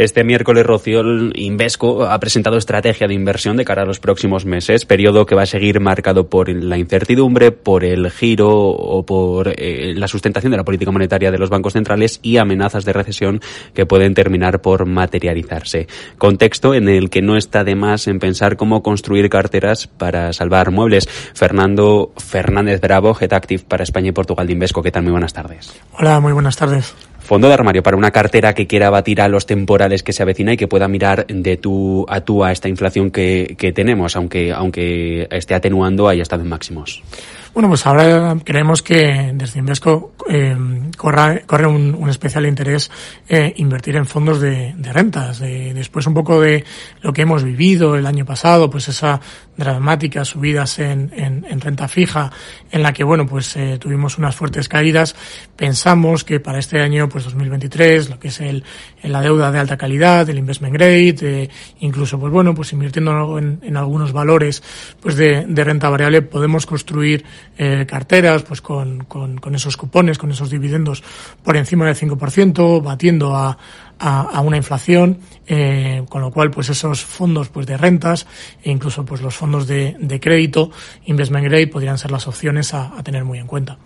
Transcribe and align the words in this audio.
Este 0.00 0.24
miércoles, 0.24 0.64
Rocío, 0.64 1.02
Invesco 1.34 2.06
ha 2.06 2.18
presentado 2.18 2.56
estrategia 2.56 3.06
de 3.06 3.12
inversión 3.12 3.58
de 3.58 3.66
cara 3.66 3.82
a 3.82 3.84
los 3.84 4.00
próximos 4.00 4.46
meses, 4.46 4.86
periodo 4.86 5.26
que 5.26 5.34
va 5.34 5.42
a 5.42 5.46
seguir 5.46 5.78
marcado 5.78 6.30
por 6.30 6.48
la 6.48 6.78
incertidumbre, 6.78 7.52
por 7.52 7.84
el 7.84 8.10
giro 8.10 8.48
o 8.48 9.04
por 9.04 9.48
eh, 9.48 9.92
la 9.94 10.08
sustentación 10.08 10.52
de 10.52 10.56
la 10.56 10.64
política 10.64 10.90
monetaria 10.90 11.30
de 11.30 11.36
los 11.36 11.50
bancos 11.50 11.74
centrales 11.74 12.18
y 12.22 12.38
amenazas 12.38 12.86
de 12.86 12.94
recesión 12.94 13.42
que 13.74 13.84
pueden 13.84 14.14
terminar 14.14 14.62
por 14.62 14.86
materializarse. 14.86 15.86
Contexto 16.16 16.72
en 16.72 16.88
el 16.88 17.10
que 17.10 17.20
no 17.20 17.36
está 17.36 17.62
de 17.62 17.74
más 17.74 18.08
en 18.08 18.20
pensar 18.20 18.56
cómo 18.56 18.82
construir 18.82 19.28
carteras 19.28 19.86
para 19.86 20.32
salvar 20.32 20.70
muebles. 20.70 21.10
Fernando 21.34 22.14
Fernández 22.16 22.80
Bravo, 22.80 23.14
Head 23.20 23.34
Active 23.34 23.64
para 23.68 23.82
España 23.82 24.08
y 24.08 24.12
Portugal 24.12 24.46
de 24.46 24.54
Invesco. 24.54 24.82
¿Qué 24.82 24.92
tal? 24.92 25.02
Muy 25.02 25.12
buenas 25.12 25.34
tardes. 25.34 25.78
Hola, 25.92 26.20
muy 26.20 26.32
buenas 26.32 26.56
tardes 26.56 26.94
fondo 27.30 27.46
de 27.46 27.54
armario 27.54 27.84
para 27.84 27.96
una 27.96 28.10
cartera 28.10 28.54
que 28.54 28.66
quiera 28.66 28.90
batir 28.90 29.20
a 29.20 29.28
los 29.28 29.46
temporales 29.46 30.02
que 30.02 30.12
se 30.12 30.20
avecina 30.20 30.54
y 30.54 30.56
que 30.56 30.66
pueda 30.66 30.88
mirar 30.88 31.28
de 31.28 31.56
tú 31.56 32.04
a 32.08 32.22
tú 32.22 32.42
a 32.42 32.50
esta 32.50 32.68
inflación 32.68 33.12
que, 33.12 33.54
que 33.56 33.72
tenemos, 33.72 34.16
aunque, 34.16 34.50
aunque 34.50 35.28
esté 35.30 35.54
atenuando, 35.54 36.08
haya 36.08 36.22
estado 36.22 36.42
en 36.42 36.48
máximos. 36.48 37.04
Bueno, 37.52 37.68
pues 37.68 37.84
ahora 37.84 38.36
creemos 38.44 38.80
que 38.80 39.32
desde 39.34 39.58
Invesco 39.58 40.12
eh, 40.28 40.56
corre, 40.96 41.42
corre 41.46 41.66
un, 41.66 42.08
especial 42.08 42.46
interés 42.46 42.90
eh, 43.28 43.52
invertir 43.56 43.96
en 43.96 44.06
fondos 44.06 44.40
de, 44.40 44.72
de 44.76 44.92
rentas. 44.92 45.40
De, 45.40 45.74
después 45.74 46.06
un 46.06 46.14
poco 46.14 46.40
de 46.40 46.64
lo 47.02 47.12
que 47.12 47.22
hemos 47.22 47.42
vivido 47.42 47.96
el 47.96 48.06
año 48.06 48.24
pasado, 48.24 48.70
pues 48.70 48.86
esa 48.88 49.20
dramática 49.56 50.24
subidas 50.24 50.78
en, 50.78 51.12
en, 51.14 51.44
en 51.48 51.60
renta 51.60 51.88
fija, 51.88 52.30
en 52.70 52.82
la 52.82 52.92
que, 52.92 53.02
bueno, 53.02 53.26
pues 53.26 53.56
eh, 53.56 53.78
tuvimos 53.78 54.16
unas 54.16 54.36
fuertes 54.36 54.68
caídas. 54.68 55.16
Pensamos 55.56 56.22
que 56.22 56.38
para 56.38 56.58
este 56.60 56.80
año, 56.80 57.08
pues 57.08 57.24
2023, 57.24 58.10
lo 58.10 58.18
que 58.20 58.28
es 58.28 58.40
el, 58.40 58.64
la 59.02 59.20
deuda 59.20 59.50
de 59.50 59.58
alta 59.58 59.76
calidad, 59.76 60.28
el 60.30 60.38
investment 60.38 60.74
grade, 60.74 61.16
eh, 61.22 61.50
incluso, 61.80 62.18
pues 62.18 62.32
bueno, 62.32 62.54
pues 62.54 62.72
invirtiendo 62.72 63.38
en, 63.38 63.58
en 63.62 63.76
algunos 63.76 64.12
valores, 64.12 64.62
pues 65.00 65.16
de, 65.16 65.44
de 65.46 65.64
renta 65.64 65.90
variable, 65.90 66.22
podemos 66.22 66.64
construir 66.64 67.24
eh, 67.58 67.84
carteras, 67.86 68.42
pues 68.42 68.60
con, 68.60 69.04
con, 69.04 69.54
esos 69.54 69.76
cupones, 69.76 70.18
con 70.18 70.30
esos 70.30 70.50
dividendos 70.50 71.02
por 71.42 71.56
encima 71.56 71.86
del 71.86 71.96
5%, 71.96 72.82
batiendo 72.82 73.34
a, 73.36 73.56
a, 73.98 74.20
a 74.20 74.40
una 74.40 74.56
inflación, 74.56 75.18
eh, 75.46 76.04
con 76.08 76.22
lo 76.22 76.30
cual, 76.30 76.50
pues 76.50 76.68
esos 76.70 77.04
fondos 77.04 77.48
pues 77.48 77.66
de 77.66 77.76
rentas 77.76 78.26
e 78.62 78.70
incluso 78.70 79.04
pues 79.04 79.20
los 79.20 79.34
fondos 79.34 79.66
de, 79.66 79.96
de 80.00 80.20
crédito, 80.20 80.70
investment 81.06 81.44
grade, 81.46 81.66
podrían 81.66 81.98
ser 81.98 82.10
las 82.10 82.26
opciones 82.26 82.72
a, 82.74 82.96
a 82.96 83.02
tener 83.02 83.24
muy 83.24 83.38
en 83.38 83.46
cuenta. 83.46 83.78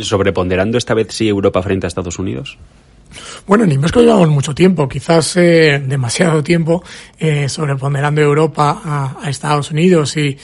¿Sobreponderando 0.00 0.78
esta 0.78 0.94
vez 0.94 1.08
sí 1.10 1.28
Europa 1.28 1.62
frente 1.62 1.86
a 1.86 1.88
Estados 1.88 2.18
Unidos? 2.18 2.58
Bueno, 3.46 3.64
en 3.64 3.72
Invesco 3.72 4.00
llevamos 4.00 4.28
mucho 4.28 4.54
tiempo, 4.54 4.88
quizás 4.88 5.36
eh, 5.36 5.82
demasiado 5.84 6.42
tiempo, 6.42 6.82
eh, 7.18 7.48
sobreponderando 7.48 8.20
Europa 8.20 8.80
a, 8.84 9.30
Estados 9.30 9.70
Unidos 9.70 10.16
y, 10.16 10.36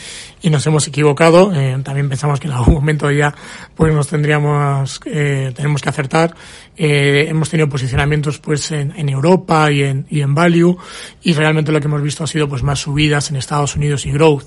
nos 0.51 0.67
hemos 0.67 0.89
equivocado. 0.89 1.53
Eh, 1.55 1.79
también 1.85 2.09
pensamos 2.09 2.41
que 2.41 2.49
en 2.49 2.55
algún 2.55 2.75
momento 2.75 3.11
ya 3.11 3.35
pues 3.75 3.93
nos 3.95 4.09
tendríamos, 4.09 5.01
eh, 5.05 5.53
tenemos 5.55 5.83
que 5.83 5.89
acertar. 5.89 6.35
Eh, 6.77 7.27
hemos 7.29 7.51
tenido 7.51 7.69
posicionamientos 7.69 8.39
pues 8.39 8.71
en, 8.71 8.93
en 8.97 9.11
Europa 9.11 9.71
y 9.71 9.83
en, 9.83 10.07
y 10.09 10.23
en 10.23 10.35
Value 10.35 10.79
y 11.23 11.35
realmente 11.35 11.73
lo 11.73 11.79
que 11.79 11.89
hemos 11.89 12.01
visto 12.01 12.25
ha 12.25 12.27
sido 12.27 12.49
pues 12.49 12.63
más 12.63 12.79
subidas 12.79 13.29
en 13.29 13.37
Estados 13.37 13.77
Unidos 13.77 14.07
y 14.07 14.13
Growth. 14.13 14.45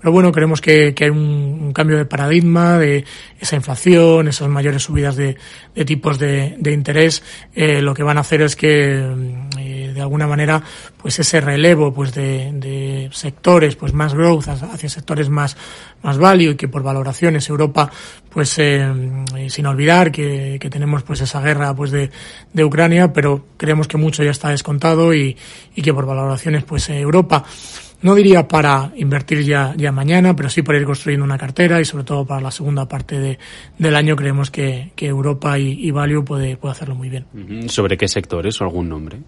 Pero 0.00 0.10
bueno, 0.10 0.32
creemos 0.32 0.60
que, 0.60 0.94
que 0.94 1.04
hay 1.04 1.10
un, 1.10 1.72
cambio 1.72 1.96
de 1.96 2.04
paradigma 2.04 2.78
de 2.78 3.04
esa 3.38 3.54
inflación, 3.54 4.28
esas 4.28 4.48
mayores 4.48 4.82
subidas 4.82 5.14
de, 5.14 5.36
de 5.74 5.84
tipos 5.84 6.18
de, 6.18 6.56
interés. 6.64 7.22
Lo 7.82 7.94
que 7.94 8.02
van 8.02 8.18
a 8.18 8.20
hacer 8.20 8.42
es 8.42 8.56
que 8.56 8.98
eh, 9.58 9.92
de 9.94 10.00
alguna 10.00 10.26
manera 10.26 10.62
pues 10.96 11.18
ese 11.18 11.40
relevo 11.40 11.92
pues 11.92 12.14
de, 12.14 13.08
sectores 13.12 13.76
pues 13.76 13.92
más 13.92 14.14
growth 14.14 14.48
hacia 14.48 14.88
sectores 14.88 15.28
más 15.28 15.56
más 16.02 16.18
value 16.18 16.50
y 16.50 16.56
que 16.56 16.68
por 16.68 16.82
valoraciones 16.82 17.48
Europa 17.48 17.90
pues 18.28 18.58
eh, 18.58 18.88
sin 19.48 19.66
olvidar 19.66 20.12
que, 20.12 20.58
tenemos 20.70 21.02
pues 21.02 21.20
esa 21.20 21.40
guerra 21.40 21.74
pues 21.74 21.90
de, 21.90 22.10
de 22.52 22.64
Ucrania 22.64 23.12
pero 23.12 23.46
creemos 23.56 23.88
que 23.88 23.96
mucho 23.96 24.22
ya 24.22 24.30
está 24.30 24.50
descontado 24.50 25.14
y, 25.14 25.36
y 25.74 25.82
que 25.82 25.94
por 25.94 26.06
valoraciones 26.06 26.64
pues 26.64 26.88
Europa 26.90 27.44
no 28.06 28.14
diría 28.14 28.46
para 28.46 28.92
invertir 28.94 29.42
ya, 29.42 29.74
ya 29.76 29.90
mañana, 29.90 30.36
pero 30.36 30.48
sí 30.48 30.62
para 30.62 30.78
ir 30.78 30.84
construyendo 30.84 31.24
una 31.24 31.36
cartera 31.36 31.80
y 31.80 31.84
sobre 31.84 32.04
todo 32.04 32.24
para 32.24 32.40
la 32.40 32.52
segunda 32.52 32.86
parte 32.86 33.18
de, 33.18 33.36
del 33.78 33.96
año 33.96 34.14
creemos 34.14 34.48
que, 34.52 34.92
que 34.94 35.06
Europa 35.06 35.58
y, 35.58 35.72
y 35.72 35.90
Value 35.90 36.24
puede, 36.24 36.56
puede 36.56 36.70
hacerlo 36.70 36.94
muy 36.94 37.08
bien. 37.08 37.26
¿Sobre 37.68 37.96
qué 37.96 38.06
sectores 38.06 38.60
o 38.60 38.64
algún 38.64 38.88
nombre? 38.88 39.18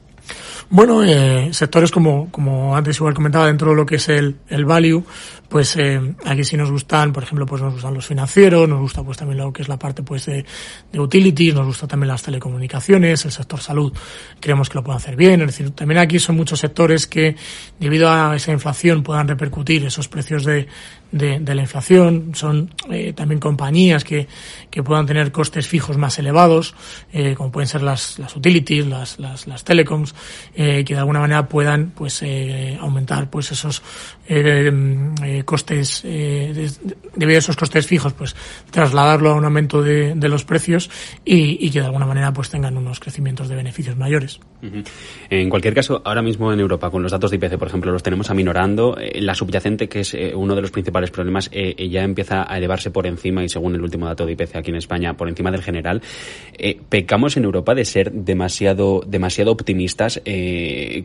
Bueno, 0.71 1.03
eh, 1.03 1.49
sectores 1.53 1.91
como, 1.91 2.31
como 2.31 2.77
antes 2.77 2.97
igual 2.99 3.15
comentaba 3.15 3.49
dentro 3.49 3.71
de 3.71 3.77
lo 3.77 3.85
que 3.85 3.97
es 3.97 4.09
el, 4.11 4.37
el 4.49 4.65
value, 4.65 5.03
pues 5.49 5.77
eh, 5.77 6.15
aquí 6.25 6.45
sí 6.45 6.57
nos 6.57 6.71
gustan, 6.71 7.13
por 7.13 7.23
ejemplo, 7.23 7.47
pues 7.47 7.63
nos 7.63 7.73
gustan 7.73 7.95
los 7.95 8.07
financieros, 8.07 8.69
nos 8.69 8.81
gusta 8.81 9.03
pues 9.03 9.17
también 9.17 9.39
lo 9.39 9.53
que 9.53 9.63
es 9.63 9.69
la 9.69 9.79
parte 9.79 10.03
pues 10.03 10.27
de, 10.27 10.45
de 10.93 11.01
utilities, 11.01 11.55
nos 11.55 11.67
gusta 11.67 11.87
también 11.87 12.09
las 12.09 12.23
telecomunicaciones, 12.23 13.25
el 13.25 13.33
sector 13.33 13.61
salud, 13.61 13.93
creemos 14.41 14.69
que 14.69 14.75
lo 14.75 14.85
pueden 14.85 14.99
hacer 14.99 15.17
bien, 15.17 15.41
es 15.41 15.47
decir, 15.49 15.71
también 15.71 15.99
aquí 15.99 16.19
son 16.19 16.37
muchos 16.37 16.61
sectores 16.61 17.07
que 17.07 17.37
debido 17.79 18.11
a 18.11 18.37
esa 18.37 18.53
inflación 18.53 19.03
puedan 19.03 19.27
repercutir 19.27 19.87
esos 19.87 20.09
precios 20.09 20.45
de, 20.45 20.69
de, 21.13 21.39
de 21.41 21.55
la 21.55 21.63
inflación, 21.63 22.33
son 22.35 22.71
eh, 22.91 23.13
también 23.13 23.41
compañías 23.41 24.05
que, 24.05 24.29
que 24.71 24.83
puedan 24.83 25.07
tener 25.07 25.33
costes 25.33 25.67
fijos 25.67 25.97
más 25.97 26.19
elevados, 26.19 26.75
eh, 27.13 27.35
como 27.37 27.51
pueden 27.51 27.69
ser 27.69 27.83
las, 27.83 28.19
las 28.19 28.37
utilities, 28.37 28.87
las, 28.87 29.19
las, 29.19 29.65
telecoms, 29.65 30.15
eh, 30.55 30.85
que 30.85 30.95
de 30.95 31.01
alguna 31.01 31.21
manera 31.21 31.49
puedan 31.49 31.91
pues 31.91 32.23
eh, 32.23 32.77
aumentar 32.81 33.31
pues 33.31 33.53
esos 33.53 33.83
eh, 34.29 35.43
costes 35.45 36.03
de, 36.03 36.71
debido 37.15 37.37
a 37.37 37.39
esos 37.39 37.57
costes 37.57 37.87
fijos 37.87 38.13
pues 38.13 38.37
trasladarlo 38.71 39.31
a 39.31 39.35
un 39.35 39.45
aumento 39.45 39.83
de, 39.83 40.15
de 40.15 40.29
los 40.29 40.45
precios 40.45 40.91
y, 41.25 41.71
que 41.71 41.81
de 41.81 41.87
alguna 41.87 42.07
manera 42.07 42.33
pues 42.33 42.51
tengan 42.51 42.77
unos 42.77 43.01
crecimientos 43.01 43.49
de 43.49 43.57
beneficios 43.57 43.97
mayores. 43.97 44.41
En 45.31 45.51
cualquier 45.51 45.75
caso, 45.75 46.03
ahora 46.05 46.23
mismo 46.23 46.53
en 46.53 46.61
Europa 46.61 46.91
con 46.91 47.03
los 47.03 47.13
datos 47.13 47.31
de 47.31 47.37
IPC, 47.37 47.59
por 47.59 47.69
ejemplo, 47.69 47.93
los 47.93 48.03
tenemos 48.03 48.31
aminorando, 48.31 48.97
la 49.15 49.35
subyacente 49.35 49.89
que 49.89 50.01
es 50.01 50.17
uno 50.35 50.55
de 50.55 50.63
los 50.63 50.71
principales 50.71 50.98
problemas 51.11 51.49
eh, 51.53 51.89
ya 51.89 52.03
empieza 52.03 52.51
a 52.51 52.59
elevarse 52.59 52.91
por 52.91 53.07
encima 53.07 53.45
y 53.45 53.49
según 53.49 53.75
el 53.75 53.83
último 53.83 54.07
dato 54.07 54.27
de 54.27 54.33
IPC 54.33 54.57
aquí 54.57 54.71
en 54.71 54.77
España 54.77 55.15
por 55.15 55.29
encima 55.29 55.51
del 55.51 55.63
general. 55.63 56.03
pecamos 56.89 57.37
en 57.37 57.45
Europa 57.45 57.75
de 57.75 57.85
ser 57.85 58.13
demasiado 58.13 59.03
demasiado 59.07 59.53
optimistas 59.53 60.21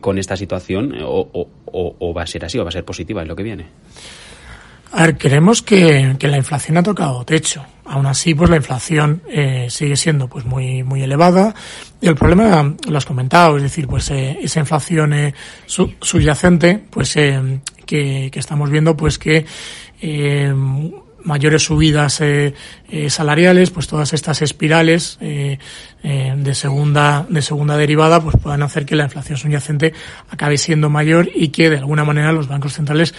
con 0.00 0.18
esta 0.18 0.36
situación 0.36 0.94
o, 1.02 2.14
va 2.14 2.22
a 2.22 2.26
ser 2.26 2.44
así 2.44 2.58
o 2.58 2.64
va 2.64 2.68
a 2.68 2.72
ser 2.72 2.84
positiva 2.84 3.22
en 3.22 3.28
lo 3.28 3.36
que 3.36 3.42
viene. 3.42 3.66
A 4.92 5.06
ver, 5.06 5.18
creemos 5.18 5.60
que, 5.60 6.14
que, 6.20 6.28
la 6.28 6.36
inflación 6.36 6.76
ha 6.76 6.82
tocado 6.82 7.24
techo. 7.24 7.64
Aún 7.84 8.06
así, 8.06 8.32
pues 8.32 8.48
la 8.48 8.56
inflación 8.56 9.22
eh, 9.28 9.66
sigue 9.68 9.96
siendo 9.96 10.28
pues 10.28 10.44
muy 10.44 10.84
muy 10.84 11.02
elevada. 11.02 11.52
Y 12.04 12.06
el 12.06 12.16
problema, 12.16 12.74
lo 12.86 12.98
has 12.98 13.06
comentado, 13.06 13.56
es 13.56 13.62
decir, 13.62 13.88
pues 13.88 14.10
eh, 14.10 14.38
esa 14.42 14.60
inflación 14.60 15.14
eh, 15.14 15.34
su, 15.64 15.94
subyacente, 16.02 16.78
pues 16.90 17.16
eh, 17.16 17.60
que, 17.86 18.30
estamos 18.34 18.68
viendo, 18.68 18.94
pues 18.94 19.18
que 19.18 19.46
eh, 20.00 20.52
mayores 21.24 21.62
subidas 21.62 22.20
eh, 22.20 22.54
eh, 22.88 23.10
salariales, 23.10 23.70
pues 23.70 23.86
todas 23.86 24.12
estas 24.12 24.42
espirales 24.42 25.18
eh, 25.20 25.58
eh, 26.02 26.34
de 26.36 26.54
segunda 26.54 27.26
de 27.28 27.42
segunda 27.42 27.76
derivada, 27.76 28.20
pues 28.20 28.36
puedan 28.40 28.62
hacer 28.62 28.84
que 28.84 28.94
la 28.94 29.04
inflación 29.04 29.38
subyacente 29.38 29.92
acabe 30.28 30.58
siendo 30.58 30.90
mayor 30.90 31.28
y 31.34 31.48
que 31.48 31.70
de 31.70 31.78
alguna 31.78 32.04
manera 32.04 32.30
los 32.32 32.46
bancos 32.46 32.74
centrales 32.74 33.14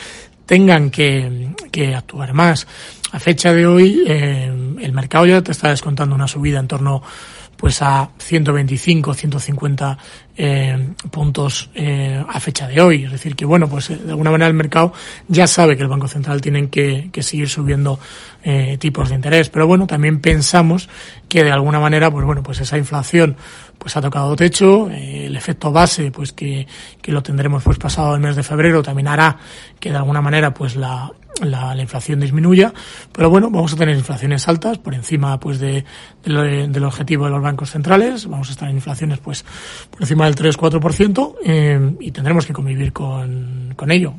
tengan 0.46 0.91
que, 0.91 1.50
que 1.72 1.96
actuar 1.96 2.34
más. 2.34 2.68
A 3.12 3.19
fecha 3.19 3.53
de 3.53 3.66
hoy, 3.66 4.03
eh, 4.08 4.46
el 4.81 4.91
mercado 4.94 5.25
ya 5.25 5.41
te 5.41 5.52
está 5.52 5.69
descontando 5.69 6.16
una 6.16 6.28
subida 6.28 6.59
en 6.59 6.68
torno 6.68 7.02
pues 7.58 7.82
a 7.82 8.10
125, 8.18 9.14
150 9.14 9.98
eh, 10.38 10.90
puntos 11.10 11.70
eh, 11.74 12.24
a 12.28 12.40
fecha 12.40 12.68
de 12.68 12.82
hoy. 12.82 13.06
Es 13.06 13.12
decir, 13.12 13.35
que 13.35 13.46
bueno, 13.46 13.70
pues 13.70 13.90
de 13.90 14.09
alguna 14.09 14.32
manera 14.32 14.47
el 14.47 14.53
mercado 14.53 14.94
ya 15.28 15.47
sabe 15.47 15.78
que 15.78 15.84
el 15.84 15.90
Banco 15.90 16.08
Central 16.08 16.41
tiene 16.41 16.70
que, 16.70 17.09
que 17.12 17.24
seguir 17.24 17.50
subiendo 17.50 18.00
eh, 18.44 18.78
tipos 18.79 19.09
de 19.09 19.16
interés. 19.16 19.50
Pero 19.50 19.68
bueno, 19.68 19.88
también 19.88 20.20
pensamos 20.20 20.90
que 21.29 21.44
de 21.44 21.52
alguna 21.52 21.79
manera, 21.79 22.12
pues 22.12 22.26
bueno, 22.26 22.44
pues 22.44 22.59
esa 22.62 22.78
inflación 22.78 23.38
pues 23.78 23.96
ha 23.98 24.02
tocado 24.02 24.36
techo, 24.36 24.90
eh, 24.90 25.28
el 25.28 25.36
efecto 25.36 25.72
base, 25.72 26.12
pues 26.12 26.34
que, 26.34 26.68
que 27.02 27.12
lo 27.12 27.22
tendremos 27.22 27.64
pues 27.64 27.78
pasado 27.78 28.16
el 28.16 28.22
mes 28.22 28.36
de 28.36 28.44
febrero, 28.44 28.82
también 28.82 29.08
hará 29.08 29.38
que 29.80 29.92
de 29.92 29.98
alguna 29.98 30.22
manera 30.22 30.54
pues 30.54 30.76
la, 30.76 31.12
la, 31.42 31.76
la, 31.76 31.82
inflación 31.82 32.20
disminuya, 32.20 32.74
pero 33.12 33.30
bueno, 33.30 33.50
vamos 33.50 33.74
a 33.74 33.76
tener 33.76 33.96
inflaciones 33.96 34.48
altas 34.48 34.78
por 34.78 34.94
encima 34.94 35.40
pues 35.40 35.60
de, 35.60 35.84
de 36.24 36.30
lo, 36.32 36.44
de, 36.44 36.68
del 36.68 36.84
objetivo 36.84 37.26
de 37.26 37.32
los 37.32 37.42
bancos 37.42 37.72
centrales, 37.72 38.28
vamos 38.28 38.50
a 38.50 38.52
estar 38.52 38.70
en 38.70 38.76
inflaciones 38.76 39.20
pues 39.20 39.46
por 39.90 40.02
encima 40.02 40.26
del 40.26 40.36
3-4% 40.36 41.36
eh, 41.46 41.96
y 42.00 42.12
tendremos 42.12 42.46
que 42.46 42.54
convivir 42.54 42.94
con, 42.94 43.74
con 43.76 43.92
ello. 43.92 44.14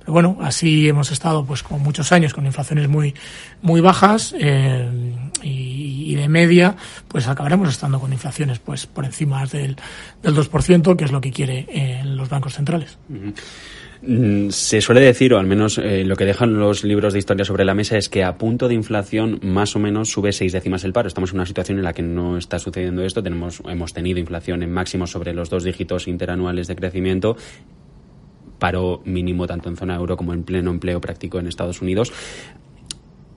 Pero 0.00 0.12
bueno, 0.12 0.36
así 0.42 0.86
hemos 0.86 1.10
estado 1.10 1.46
pues 1.46 1.62
con 1.62 1.82
muchos 1.82 2.12
años 2.12 2.34
con 2.34 2.44
inflaciones 2.44 2.88
muy 2.88 3.14
muy 3.62 3.80
bajas, 3.80 4.34
eh, 4.38 4.86
y, 5.44 6.14
de 6.14 6.28
media, 6.28 6.76
pues 7.08 7.28
acabaremos 7.28 7.68
estando 7.68 8.00
con 8.00 8.12
inflaciones 8.12 8.58
pues 8.58 8.86
por 8.86 9.04
encima 9.04 9.44
del, 9.46 9.76
del 10.22 10.34
2%, 10.34 10.96
que 10.96 11.04
es 11.04 11.12
lo 11.12 11.20
que 11.20 11.32
quiere 11.32 11.66
eh, 11.68 12.02
los 12.04 12.28
bancos 12.28 12.54
centrales. 12.54 12.98
Mm, 14.06 14.50
se 14.50 14.80
suele 14.80 15.00
decir, 15.00 15.32
o 15.34 15.38
al 15.38 15.46
menos 15.46 15.78
eh, 15.78 16.04
lo 16.04 16.16
que 16.16 16.24
dejan 16.24 16.58
los 16.58 16.84
libros 16.84 17.12
de 17.12 17.18
historia 17.18 17.44
sobre 17.44 17.64
la 17.64 17.74
mesa, 17.74 17.96
es 17.96 18.08
que 18.08 18.22
a 18.22 18.36
punto 18.36 18.68
de 18.68 18.74
inflación 18.74 19.40
más 19.42 19.76
o 19.76 19.78
menos 19.78 20.10
sube 20.10 20.32
seis 20.32 20.52
décimas 20.52 20.84
el 20.84 20.92
paro. 20.92 21.08
Estamos 21.08 21.30
en 21.30 21.36
una 21.36 21.46
situación 21.46 21.78
en 21.78 21.84
la 21.84 21.92
que 21.92 22.02
no 22.02 22.36
está 22.36 22.58
sucediendo 22.58 23.02
esto. 23.02 23.22
Tenemos, 23.22 23.62
hemos 23.66 23.92
tenido 23.92 24.18
inflación 24.18 24.62
en 24.62 24.72
máximo 24.72 25.06
sobre 25.06 25.32
los 25.32 25.50
dos 25.50 25.64
dígitos 25.64 26.06
interanuales 26.06 26.66
de 26.66 26.76
crecimiento 26.76 27.36
paro 28.58 29.02
mínimo 29.04 29.46
tanto 29.46 29.68
en 29.68 29.76
zona 29.76 29.96
euro 29.96 30.16
como 30.16 30.32
en 30.32 30.42
pleno 30.44 30.70
empleo 30.70 31.00
práctico 31.00 31.38
en 31.38 31.46
Estados 31.46 31.82
Unidos. 31.82 32.12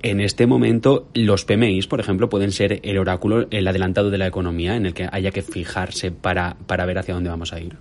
En 0.02 0.20
este 0.20 0.46
momento, 0.46 1.08
los 1.14 1.46
PMIs, 1.46 1.88
por 1.88 2.00
ejemplo, 2.00 2.30
pueden 2.30 2.52
ser 2.52 2.80
el 2.84 2.98
oráculo, 2.98 3.48
el 3.50 3.68
adelantado 3.68 4.10
de 4.10 4.18
la 4.18 4.28
economía, 4.28 4.76
en 4.76 4.86
el 4.86 4.94
que 4.94 5.08
haya 5.12 5.32
que 5.32 5.42
fijarse 5.42 6.12
para, 6.12 6.56
para 6.68 6.86
ver 6.86 7.00
hacia 7.00 7.14
dónde 7.14 7.30
vamos 7.30 7.52
a 7.54 7.60
ir. 7.60 7.76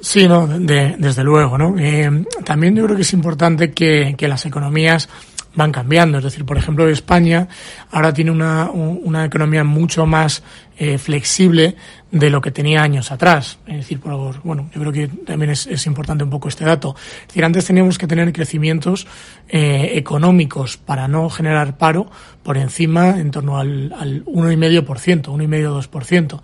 Sí, 0.00 0.28
no, 0.28 0.46
desde 0.46 1.24
luego, 1.24 1.58
¿no? 1.58 1.76
Eh, 1.78 2.24
también 2.44 2.76
yo 2.76 2.84
creo 2.84 2.96
que 2.96 3.02
es 3.02 3.12
importante 3.12 3.72
que, 3.72 4.14
que 4.16 4.28
las 4.28 4.46
economías 4.46 5.08
van 5.54 5.72
cambiando. 5.72 6.18
Es 6.18 6.24
decir, 6.24 6.44
por 6.44 6.56
ejemplo, 6.56 6.88
España 6.88 7.48
ahora 7.90 8.12
tiene 8.12 8.30
una, 8.30 8.70
una 8.70 9.24
economía 9.24 9.64
mucho 9.64 10.06
más 10.06 10.42
eh, 10.78 10.96
flexible 10.98 11.76
de 12.10 12.30
lo 12.30 12.40
que 12.40 12.50
tenía 12.50 12.82
años 12.82 13.12
atrás. 13.12 13.58
Es 13.66 13.76
decir, 13.76 14.00
por, 14.00 14.40
bueno, 14.42 14.70
yo 14.72 14.80
creo 14.80 14.92
que 14.92 15.08
también 15.08 15.50
es, 15.50 15.86
importante 15.86 16.24
un 16.24 16.30
poco 16.30 16.48
este 16.48 16.64
dato. 16.64 16.94
Es 17.22 17.28
decir, 17.28 17.44
antes 17.44 17.66
teníamos 17.66 17.98
que 17.98 18.06
tener 18.06 18.32
crecimientos 18.32 19.06
eh, 19.48 19.92
económicos 19.94 20.76
para 20.76 21.08
no 21.08 21.28
generar 21.28 21.76
paro 21.76 22.10
por 22.42 22.56
encima 22.56 23.18
en 23.18 23.30
torno 23.30 23.58
al, 23.58 23.92
al 23.98 24.24
1,5%, 24.24 25.24
1,5-2%. 25.24 26.40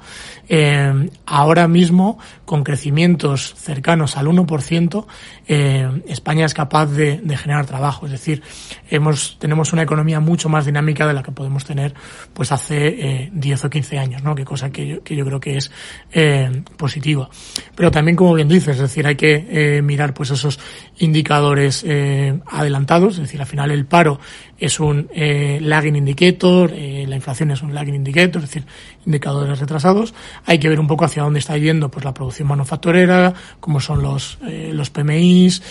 Eh, 0.51 1.09
ahora 1.25 1.67
mismo, 1.67 2.19
con 2.45 2.63
crecimientos 2.63 3.55
cercanos 3.57 4.19
al 4.19 4.27
1%, 4.27 5.07
eh, 5.47 6.03
España 6.07 6.45
es 6.45 6.53
capaz 6.53 6.87
de, 6.87 7.23
de, 7.23 7.37
generar 7.39 7.65
trabajo. 7.65 8.05
Es 8.05 8.13
decir, 8.13 8.43
hemos, 8.91 9.39
tenemos 9.39 9.73
una 9.73 9.83
economía 9.83 10.21
mucho 10.21 10.51
más 10.51 10.67
dinámica 10.67 11.07
de 11.07 11.15
la 11.15 11.23
que 11.23 11.33
podemos 11.33 11.65
tener 11.65 11.95
pues 12.35 12.53
hace 12.53 12.89
eh, 12.89 13.31
10 13.33 13.65
o 13.65 13.71
15 13.71 13.99
años, 13.99 14.23
¿no? 14.25 14.35
Que 14.35 14.45
cosa 14.45 14.71
que 14.71 14.87
yo, 14.87 15.03
que 15.05 15.15
yo 15.15 15.25
creo 15.25 15.39
que 15.39 15.57
es 15.57 15.71
eh, 16.13 16.63
positiva. 16.77 17.29
Pero 17.77 17.91
también, 17.91 18.17
como 18.17 18.35
bien 18.35 18.49
dices, 18.49 18.77
es 18.77 18.83
decir, 18.83 19.07
hay 19.07 19.17
que 19.17 19.47
eh, 19.49 19.83
mirar 19.83 20.15
pues 20.15 20.31
esos 20.31 20.59
indicadores 20.99 21.85
eh, 21.87 22.41
adelantados, 22.47 23.15
es 23.15 23.21
decir, 23.21 23.41
al 23.41 23.47
final 23.47 23.71
el 23.71 23.85
paro 23.85 24.19
es 24.59 24.81
un 24.81 25.09
lagging 25.15 25.97
indicator, 25.97 26.71
la 26.71 27.17
inflación 27.17 27.51
es 27.51 27.61
un 27.61 27.75
lagging 27.75 27.97
indicator, 27.97 28.43
es 28.43 28.49
decir, 28.49 28.65
indicadores 29.05 29.59
retrasados. 29.59 30.15
Hay 30.47 30.59
que 30.59 30.69
ver 30.69 30.81
un 30.81 30.87
poco 30.87 31.05
hacia 31.05 31.23
dónde 31.23 31.41
está 31.41 31.59
yendo 31.59 31.91
pues 31.91 32.05
la 32.05 32.15
producción 32.15 32.49
manufacturera, 32.49 33.35
cómo 33.61 33.81
son 33.81 34.03
los, 34.03 34.39
los 34.41 34.89
PMIs 34.91 35.63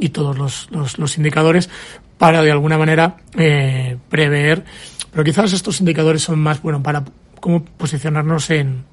y 0.00 0.08
todos 0.10 0.36
los, 0.36 0.68
los, 0.98 1.16
indicadores 1.16 1.70
para 2.18 2.42
de 2.42 2.50
alguna 2.50 2.76
manera 2.76 3.16
prever. 4.10 4.64
Pero 5.12 5.24
quizás 5.24 5.52
estos 5.52 5.80
indicadores 5.80 6.22
son 6.22 6.40
más, 6.40 6.60
bueno, 6.60 6.82
para 6.82 7.04
cómo 7.42 7.64
posicionarnos 7.64 8.48
en, 8.50 8.84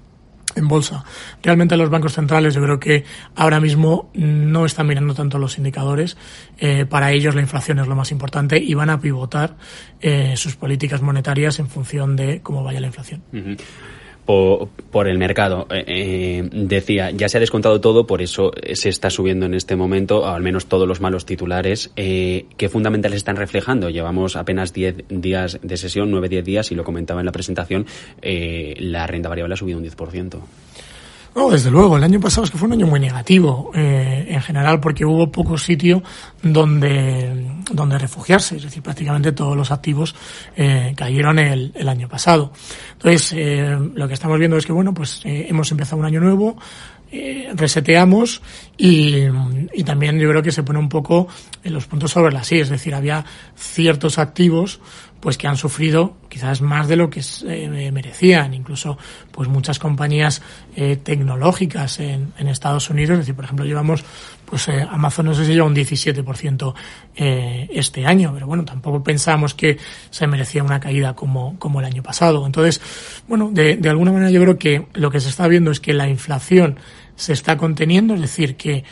en 0.55 0.67
bolsa. 0.67 1.05
Realmente 1.43 1.77
los 1.77 1.91
bancos 1.91 2.13
centrales 2.13 2.55
yo 2.55 2.63
creo 2.63 2.79
que 2.79 3.05
ahora 3.35 3.59
mismo 3.59 4.09
no 4.15 4.65
están 4.65 4.87
mirando 4.87 5.13
tanto 5.13 5.37
los 5.37 5.59
indicadores. 5.59 6.17
Eh, 6.57 6.85
para 6.85 7.11
ellos 7.11 7.35
la 7.35 7.41
inflación 7.41 7.77
es 7.77 7.87
lo 7.87 7.95
más 7.95 8.11
importante 8.11 8.57
y 8.57 8.73
van 8.73 8.89
a 8.89 8.99
pivotar 8.99 9.55
eh, 10.01 10.35
sus 10.35 10.55
políticas 10.55 11.03
monetarias 11.03 11.59
en 11.59 11.69
función 11.69 12.15
de 12.15 12.41
cómo 12.41 12.63
vaya 12.63 12.79
la 12.79 12.87
inflación. 12.87 13.21
Por, 14.29 14.69
por 14.91 15.07
el 15.07 15.17
mercado. 15.17 15.65
Eh, 15.71 15.83
eh, 15.87 16.49
decía, 16.51 17.09
ya 17.09 17.27
se 17.27 17.37
ha 17.37 17.39
descontado 17.39 17.81
todo, 17.81 18.05
por 18.05 18.21
eso 18.21 18.51
se 18.73 18.89
está 18.89 19.09
subiendo 19.09 19.47
en 19.47 19.55
este 19.55 19.75
momento, 19.75 20.27
al 20.27 20.43
menos 20.43 20.67
todos 20.67 20.87
los 20.87 21.01
malos 21.01 21.25
titulares. 21.25 21.89
Eh, 21.95 22.45
¿Qué 22.55 22.69
fundamentales 22.69 23.17
están 23.17 23.37
reflejando? 23.37 23.89
Llevamos 23.89 24.35
apenas 24.35 24.71
10 24.71 25.05
días 25.09 25.57
de 25.63 25.77
sesión, 25.77 26.11
9-10 26.11 26.43
días, 26.43 26.71
y 26.71 26.75
lo 26.75 26.83
comentaba 26.83 27.21
en 27.21 27.25
la 27.25 27.31
presentación, 27.31 27.87
eh, 28.21 28.75
la 28.77 29.07
renta 29.07 29.29
variable 29.29 29.55
ha 29.55 29.57
subido 29.57 29.79
un 29.79 29.83
10%. 29.83 30.39
No, 31.39 31.49
desde 31.49 31.71
luego. 31.71 31.95
El 31.95 32.03
año 32.03 32.19
pasado 32.19 32.43
es 32.43 32.51
que 32.51 32.57
fue 32.57 32.67
un 32.67 32.73
año 32.73 32.85
muy 32.85 32.99
negativo 32.99 33.71
eh, 33.73 34.25
en 34.27 34.41
general 34.41 34.81
porque 34.81 35.05
hubo 35.05 35.31
poco 35.31 35.57
sitio 35.57 36.03
donde, 36.43 37.49
donde 37.71 37.97
refugiarse. 37.97 38.57
Es 38.57 38.63
decir, 38.63 38.83
prácticamente 38.83 39.31
todos 39.31 39.55
los 39.55 39.71
activos 39.71 40.13
eh, 40.57 40.93
cayeron 40.97 41.39
el, 41.39 41.71
el, 41.75 41.87
año 41.87 42.09
pasado. 42.09 42.51
Entonces, 42.91 43.33
eh, 43.37 43.77
lo 43.93 44.05
que 44.09 44.15
estamos 44.15 44.37
viendo 44.37 44.57
es 44.57 44.65
que, 44.65 44.73
bueno, 44.73 44.93
pues 44.93 45.21
eh, 45.23 45.45
hemos 45.47 45.71
empezado 45.71 46.01
un 46.01 46.07
año 46.07 46.19
nuevo, 46.19 46.57
eh, 47.11 47.49
reseteamos 47.55 48.39
y, 48.77 49.23
también 49.83 50.19
yo 50.19 50.29
creo 50.29 50.43
que 50.43 50.51
se 50.51 50.61
pone 50.61 50.77
un 50.77 50.89
poco 50.89 51.27
en 51.63 51.73
los 51.73 51.87
puntos 51.87 52.11
sobre 52.11 52.31
las 52.31 52.45
sí, 52.45 52.59
es 52.59 52.69
decir, 52.69 52.93
había 52.93 53.25
ciertos 53.55 54.19
activos 54.19 54.79
pues 55.19 55.37
que 55.37 55.47
han 55.47 55.57
sufrido 55.57 56.17
quizás 56.29 56.61
más 56.61 56.87
de 56.87 56.95
lo 56.95 57.09
que 57.09 57.21
eh, 57.47 57.91
merecían, 57.91 58.53
incluso 58.53 58.97
pues 59.31 59.49
muchas 59.49 59.79
compañías 59.79 60.41
eh, 60.75 60.97
tecnológicas 60.97 61.99
en, 61.99 62.33
en, 62.37 62.47
Estados 62.47 62.89
Unidos, 62.89 63.13
es 63.13 63.19
decir, 63.19 63.35
por 63.35 63.45
ejemplo, 63.45 63.65
llevamos 63.65 64.03
pues 64.49 64.67
eh, 64.67 64.85
Amazon 64.89 65.27
no 65.27 65.35
sé 65.35 65.45
si 65.45 65.53
lleva 65.53 65.67
un 65.67 65.75
17% 65.75 66.73
eh, 67.15 67.67
este 67.71 68.05
año, 68.05 68.31
pero 68.33 68.47
bueno, 68.47 68.65
tampoco 68.65 69.03
pensamos 69.03 69.53
que 69.53 69.77
se 70.09 70.27
merecía 70.27 70.63
una 70.63 70.79
caída 70.79 71.15
como, 71.15 71.57
como 71.59 71.79
el 71.79 71.85
año 71.85 72.01
pasado. 72.01 72.45
Entonces, 72.45 72.81
bueno, 73.27 73.49
de, 73.51 73.77
de 73.77 73.89
alguna 73.89 74.11
manera 74.11 74.31
yo 74.31 74.41
creo 74.41 74.57
que 74.57 74.87
lo 74.93 75.11
que 75.11 75.19
se 75.19 75.29
está 75.29 75.47
viendo 75.47 75.71
es 75.71 75.79
que 75.79 75.93
la 75.93 76.09
inflación 76.09 76.79
se 77.15 77.33
está 77.33 77.57
conteniendo, 77.57 78.15
es 78.15 78.21
decir, 78.21 78.55
que 78.55 78.83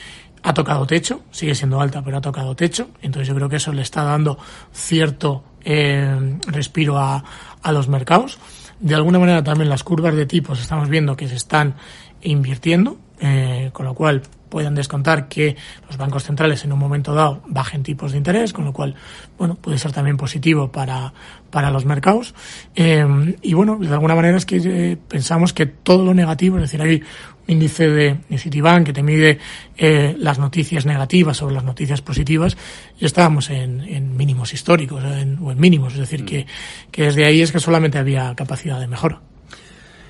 ha 0.43 0.53
tocado 0.53 0.85
techo, 0.85 1.21
sigue 1.31 1.55
siendo 1.55 1.81
alta, 1.81 2.03
pero 2.03 2.17
ha 2.17 2.21
tocado 2.21 2.55
techo. 2.55 2.89
Entonces 3.01 3.27
yo 3.27 3.35
creo 3.35 3.49
que 3.49 3.55
eso 3.55 3.73
le 3.73 3.81
está 3.81 4.03
dando 4.03 4.37
cierto 4.71 5.43
eh, 5.69 6.39
respiro 6.47 6.97
a, 6.97 7.23
a 7.61 7.71
los 7.73 7.89
mercados. 7.89 8.39
De 8.79 8.95
alguna 8.95 9.19
manera 9.19 9.43
también 9.43 9.69
las 9.69 9.83
curvas 9.83 10.15
de 10.15 10.25
tipos 10.25 10.61
estamos 10.61 10.87
viendo 10.87 11.17
que 11.17 11.27
se 11.27 11.35
están 11.35 11.75
invirtiendo, 12.21 12.97
eh, 13.19 13.69
con 13.73 13.85
lo 13.85 13.93
cual 13.93 14.21
pueden 14.49 14.75
descontar 14.75 15.27
que 15.27 15.55
los 15.87 15.97
bancos 15.97 16.23
centrales 16.23 16.63
en 16.63 16.73
un 16.73 16.79
momento 16.79 17.13
dado 17.13 17.41
bajen 17.47 17.83
tipos 17.83 18.11
de 18.11 18.17
interés, 18.17 18.53
con 18.53 18.65
lo 18.65 18.73
cual, 18.73 18.95
bueno, 19.37 19.55
puede 19.55 19.77
ser 19.77 19.91
también 19.91 20.17
positivo 20.17 20.71
para, 20.71 21.13
para 21.49 21.71
los 21.71 21.85
mercados. 21.85 22.33
Eh, 22.75 23.35
y 23.41 23.53
bueno, 23.53 23.77
de 23.77 23.89
alguna 23.89 24.15
manera 24.15 24.37
es 24.37 24.45
que 24.45 24.57
eh, 24.63 24.97
pensamos 25.07 25.53
que 25.53 25.65
todo 25.65 26.03
lo 26.03 26.13
negativo, 26.13 26.57
es 26.57 26.63
decir, 26.63 26.81
hay 26.81 26.95
un 26.95 27.53
índice 27.53 27.87
de, 27.87 28.17
de 28.27 28.37
Citibank 28.37 28.87
que 28.87 28.93
te 28.93 29.03
mide 29.03 29.39
eh, 29.77 30.15
las 30.17 30.39
noticias 30.39 30.85
negativas 30.85 31.37
sobre 31.37 31.55
las 31.55 31.63
noticias 31.63 32.01
positivas 32.01 32.57
y 32.99 33.05
estábamos 33.05 33.49
en, 33.49 33.81
en 33.81 34.17
mínimos 34.17 34.53
históricos 34.53 35.03
en, 35.03 35.39
o 35.41 35.51
en 35.51 35.59
mínimos, 35.59 35.93
es 35.93 35.99
decir, 35.99 36.25
que, 36.25 36.45
que 36.91 37.03
desde 37.03 37.25
ahí 37.25 37.41
es 37.41 37.51
que 37.51 37.59
solamente 37.59 37.97
había 37.97 38.35
capacidad 38.35 38.79
de 38.79 38.87
mejora. 38.87 39.21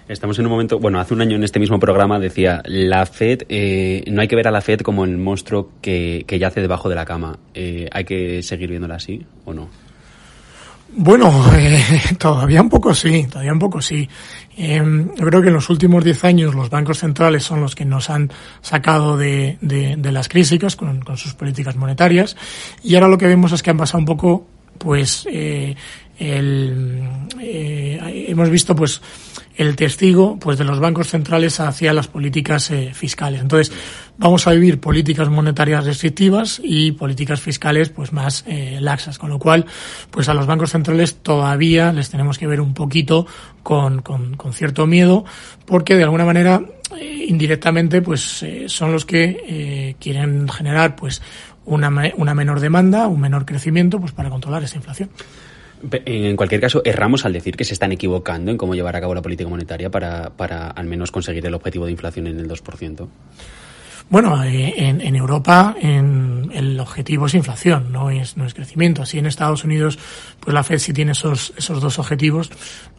Estamos 0.08 0.40
en 0.40 0.46
un 0.46 0.52
momento, 0.52 0.80
bueno, 0.80 1.02
hace 1.02 1.14
un 1.14 1.22
año 1.22 1.36
en 1.36 1.44
este 1.44 1.60
mismo 1.60 1.80
programa 1.80 2.18
decía, 2.18 2.62
la 2.66 3.06
Fed, 3.06 3.42
eh, 3.50 4.06
no 4.10 4.22
hay 4.22 4.30
que 4.30 4.38
ver 4.38 4.48
a 4.48 4.52
la 4.52 4.62
Fed 4.62 4.80
como 4.80 5.04
el 5.04 5.18
monstruo 5.18 5.72
que, 5.82 6.24
que 6.26 6.40
yace 6.40 6.62
debajo 6.62 6.88
de 6.88 6.96
la 6.96 7.04
cama. 7.04 7.38
Eh, 7.54 7.90
¿Hay 7.92 8.06
que 8.06 8.42
seguir 8.42 8.70
viéndola 8.70 8.96
así 8.96 9.26
o 9.44 9.54
no? 9.54 9.70
Bueno, 10.96 11.30
eh, 11.58 11.84
todavía 12.18 12.62
un 12.62 12.70
poco 12.70 12.96
sí, 12.96 13.28
todavía 13.30 13.52
un 13.52 13.60
poco 13.60 13.82
sí. 13.82 14.08
Eh, 14.56 14.82
yo 15.18 15.26
creo 15.26 15.42
que 15.42 15.50
en 15.50 15.54
los 15.54 15.70
últimos 15.70 16.06
diez 16.06 16.24
años 16.24 16.56
los 16.56 16.70
bancos 16.70 17.00
centrales 17.00 17.44
son 17.44 17.60
los 17.60 17.76
que 17.76 17.84
nos 17.84 18.10
han 18.10 18.32
sacado 18.62 19.18
de, 19.18 19.58
de, 19.60 20.12
las 20.12 20.30
crisis 20.30 20.76
con, 20.78 21.02
con, 21.02 21.18
sus 21.18 21.34
políticas 21.34 21.76
monetarias 21.76 22.38
y 22.82 22.96
ahora 22.96 23.10
lo 23.10 23.18
que 23.18 23.28
vemos 23.28 23.52
es 23.52 23.62
que 23.62 23.70
han 23.70 23.78
pasado 23.78 24.00
un 24.00 24.06
poco, 24.06 24.48
pues, 24.80 25.28
el, 26.20 27.04
eh, 27.40 28.26
hemos 28.30 28.50
visto, 28.50 28.76
pues, 28.76 29.02
el 29.56 29.76
testigo 29.76 30.38
pues 30.40 30.60
de 30.60 30.64
los 30.64 30.80
bancos 30.80 31.08
centrales 31.08 31.60
hacia 31.60 31.92
las 31.92 32.08
políticas 32.08 32.70
eh, 32.70 32.92
fiscales. 32.94 33.42
Entonces, 33.42 33.76
vamos 34.18 34.46
a 34.46 34.52
vivir 34.52 34.80
políticas 34.80 35.30
monetarias 35.30 35.84
restrictivas 35.84 36.62
y 36.64 36.92
políticas 36.92 37.42
fiscales 37.42 37.90
pues 37.90 38.14
más 38.14 38.46
eh, 38.48 38.78
laxas, 38.80 39.18
con 39.18 39.32
lo 39.32 39.40
cual 39.40 39.66
pues 40.12 40.30
a 40.30 40.36
los 40.36 40.46
bancos 40.46 40.72
centrales 40.72 41.16
todavía 41.24 41.92
les 41.92 42.10
tenemos 42.12 42.38
que 42.38 42.46
ver 42.46 42.62
un 42.62 42.76
poquito 42.76 43.26
con, 43.64 44.04
con, 44.04 44.38
con 44.38 44.54
cierto 44.54 44.86
miedo 44.86 45.26
porque 45.66 45.96
de 45.96 46.04
alguna 46.04 46.26
manera 46.26 46.62
eh, 46.96 47.26
indirectamente 47.28 48.02
pues 48.02 48.44
eh, 48.44 48.66
son 48.68 48.92
los 48.92 49.06
que 49.06 49.44
eh, 49.48 49.96
quieren 50.00 50.48
generar 50.48 50.96
pues 50.96 51.22
una, 51.66 51.92
una 52.16 52.34
menor 52.34 52.60
demanda, 52.60 53.08
un 53.08 53.20
menor 53.20 53.46
crecimiento 53.46 54.00
pues 54.00 54.14
para 54.14 54.30
controlar 54.30 54.64
esa 54.64 54.78
inflación. 54.78 55.10
En 55.92 56.36
cualquier 56.36 56.62
caso, 56.62 56.82
erramos 56.84 57.26
al 57.26 57.34
decir 57.34 57.56
que 57.56 57.64
se 57.64 57.74
están 57.74 57.92
equivocando 57.92 58.52
en 58.52 58.58
cómo 58.58 58.74
llevar 58.74 58.96
a 58.96 59.02
cabo 59.02 59.14
la 59.14 59.22
política 59.22 59.50
monetaria 59.50 59.90
para, 59.90 60.32
para 60.32 60.70
al 60.70 60.88
menos 60.88 61.12
conseguir 61.12 61.46
el 61.46 61.54
objetivo 61.54 61.86
de 61.86 61.92
inflación 61.92 62.28
en 62.28 62.40
el 62.40 62.50
2%. 62.50 63.08
Bueno, 64.10 64.42
eh, 64.42 64.74
en, 64.78 65.02
en 65.02 65.16
Europa 65.18 65.76
en, 65.82 66.50
el 66.54 66.80
objetivo 66.80 67.26
es 67.26 67.34
inflación, 67.34 67.92
no 67.92 68.10
es, 68.10 68.38
no 68.38 68.46
es 68.46 68.54
crecimiento. 68.54 69.02
Así 69.02 69.20
en 69.20 69.26
Estados 69.26 69.66
Unidos, 69.66 70.00
pues 70.40 70.54
la 70.54 70.64
Fed 70.64 70.78
sí 70.78 70.94
tiene 70.94 71.12
esos, 71.12 71.54
esos 71.58 71.82
dos 71.82 72.00
objetivos. 72.00 72.50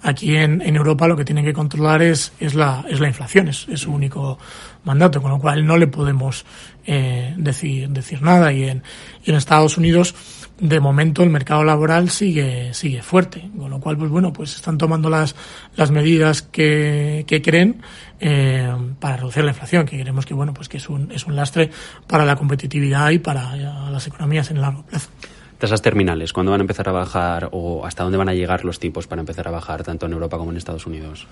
Aquí 0.02 0.36
en, 0.36 0.60
en 0.60 0.76
Europa 0.76 1.08
lo 1.08 1.16
que 1.16 1.24
tienen 1.24 1.46
que 1.46 1.54
controlar 1.54 2.02
es, 2.02 2.32
es, 2.40 2.54
la, 2.54 2.84
es 2.90 3.00
la 3.00 3.08
inflación, 3.08 3.48
es, 3.48 3.66
es 3.70 3.80
su 3.80 3.92
único 3.92 4.38
mandato, 4.84 5.22
con 5.22 5.30
lo 5.30 5.38
cual 5.38 5.64
no 5.64 5.78
le 5.78 5.86
podemos 5.86 6.44
eh, 6.90 7.34
decir, 7.36 7.90
decir 7.90 8.22
nada. 8.22 8.50
Y 8.50 8.64
en, 8.64 8.82
y 9.22 9.30
en 9.30 9.36
Estados 9.36 9.76
Unidos, 9.76 10.14
de 10.58 10.80
momento 10.80 11.22
el 11.22 11.28
mercado 11.28 11.62
laboral 11.62 12.08
sigue 12.10 12.74
sigue 12.74 13.02
fuerte 13.02 13.48
con 13.56 13.70
lo 13.70 13.78
cual 13.78 13.96
pues 13.96 14.10
bueno 14.10 14.32
pues 14.32 14.56
están 14.56 14.76
tomando 14.76 15.08
las 15.08 15.36
las 15.76 15.92
medidas 15.92 16.42
que, 16.42 17.24
que 17.28 17.40
creen 17.40 17.80
eh, 18.18 18.68
para 18.98 19.18
reducir 19.18 19.44
la 19.44 19.50
inflación 19.50 19.86
que 19.86 20.00
creemos 20.00 20.26
que 20.26 20.34
bueno 20.34 20.52
pues 20.52 20.68
que 20.68 20.78
es 20.78 20.88
un 20.88 21.12
es 21.12 21.26
un 21.26 21.36
lastre 21.36 21.70
para 22.08 22.24
la 22.24 22.34
competitividad 22.34 23.10
y 23.10 23.20
para 23.20 23.54
las 23.54 24.06
economías 24.08 24.50
en 24.50 24.56
el 24.56 24.62
largo 24.62 24.84
plazo 24.84 25.10
tasas 25.58 25.82
terminales, 25.82 26.32
¿cuándo 26.32 26.52
van 26.52 26.60
a 26.60 26.62
empezar 26.62 26.88
a 26.88 26.92
bajar 26.92 27.48
o 27.52 27.84
hasta 27.84 28.04
dónde 28.04 28.16
van 28.16 28.28
a 28.28 28.34
llegar 28.34 28.64
los 28.64 28.78
tipos 28.78 29.06
para 29.06 29.20
empezar 29.20 29.48
a 29.48 29.50
bajar 29.50 29.82
tanto 29.82 30.06
en 30.06 30.12
Europa 30.12 30.38
como 30.38 30.52
en 30.52 30.56
Estados 30.56 30.86
Unidos? 30.86 31.26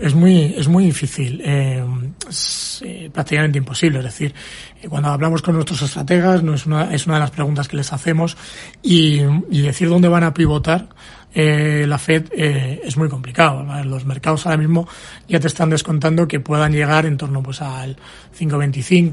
es 0.00 0.14
muy 0.14 0.54
es 0.56 0.68
muy 0.68 0.84
difícil, 0.84 1.42
eh, 1.44 1.84
es 2.28 2.82
eh, 2.84 3.10
prácticamente 3.12 3.58
imposible. 3.58 3.98
Es 3.98 4.04
decir, 4.06 4.34
eh, 4.82 4.88
cuando 4.88 5.10
hablamos 5.10 5.42
con 5.42 5.54
nuestros 5.54 5.82
estrategas, 5.82 6.42
no 6.42 6.54
es 6.54 6.66
una 6.66 6.94
es 6.94 7.06
una 7.06 7.16
de 7.16 7.20
las 7.20 7.30
preguntas 7.30 7.68
que 7.68 7.76
les 7.76 7.92
hacemos 7.92 8.36
y, 8.82 9.20
y 9.50 9.60
decir 9.60 9.88
dónde 9.88 10.08
van 10.08 10.24
a 10.24 10.32
pivotar. 10.32 10.88
Eh, 11.34 11.84
la 11.86 11.98
Fed 11.98 12.28
eh, 12.32 12.80
es 12.82 12.96
muy 12.96 13.08
complicado. 13.08 13.62
Los 13.84 14.04
mercados 14.06 14.46
ahora 14.46 14.56
mismo 14.56 14.88
ya 15.28 15.38
te 15.38 15.46
están 15.46 15.70
descontando 15.70 16.26
que 16.26 16.40
puedan 16.40 16.72
llegar 16.72 17.04
en 17.04 17.16
torno 17.16 17.42
pues 17.42 17.60
al 17.60 17.96
5,25, 18.38 19.12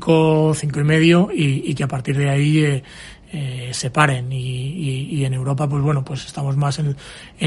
5,5 0.54 1.32
y, 1.36 1.70
y 1.70 1.76
que 1.76 1.84
a 1.84 1.88
partir 1.88 2.18
de 2.18 2.30
ahí 2.30 2.60
eh, 2.64 2.84
eh, 3.36 3.74
y, 4.32 5.08
y, 5.12 5.26
en 5.26 5.34
Europa 5.34 5.68
pues 5.68 5.84
bueno 5.84 6.04
pues 6.04 6.26
estamos 6.26 6.56
más 6.56 6.80
en, 6.80 6.96